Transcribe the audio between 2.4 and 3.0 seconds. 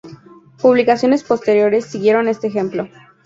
ejemplo.